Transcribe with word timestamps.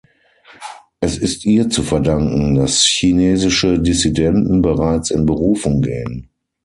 Es 0.99 1.19
ist 1.19 1.45
ihr 1.45 1.69
zu 1.69 1.83
verdanken, 1.83 2.55
dass 2.55 2.81
chinesische 2.81 3.77
Dissidenten 3.79 4.63
bereits 4.63 5.11
in 5.11 5.27
Berufung 5.27 5.83
gehen. 5.83 6.27